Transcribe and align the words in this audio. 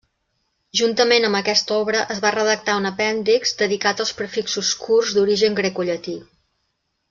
Juntament 0.77 1.27
amb 1.27 1.37
aquesta 1.39 1.75
obra 1.81 2.01
es 2.15 2.21
va 2.23 2.31
redactar 2.37 2.77
un 2.81 2.91
apèndix 2.91 3.53
dedicat 3.61 4.03
als 4.07 4.15
prefixos 4.23 4.75
curts 4.87 5.15
d'origen 5.19 5.63
grecollatí. 5.63 6.19